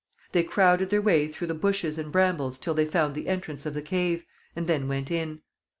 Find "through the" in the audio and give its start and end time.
1.27-1.53